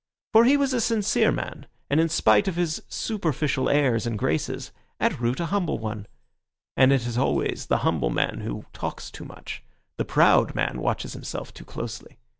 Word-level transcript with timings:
For 0.33 0.45
he 0.45 0.57
was 0.57 0.73
a 0.73 0.81
sincere 0.81 1.31
man, 1.31 1.67
and 1.87 1.99
in 1.99 2.09
spite 2.09 2.47
of 2.47 2.55
his 2.55 2.81
superficial 2.89 3.69
airs 3.69 4.07
and 4.07 4.17
graces, 4.17 4.71
at 4.99 5.19
root 5.19 5.39
a 5.39 5.45
humble 5.45 5.77
one. 5.77 6.07
And 6.75 6.91
it 6.91 7.05
is 7.05 7.19
always 7.19 7.67
the 7.67 7.77
humble 7.85 8.09
man 8.09 8.39
who 8.39 8.65
talks 8.73 9.11
too 9.11 9.25
much; 9.25 9.61
the 9.97 10.03
proud 10.03 10.55
man 10.55 10.81
watches 10.81 11.13
himself 11.13 11.53
too 11.53 11.65
closely. 11.65 12.17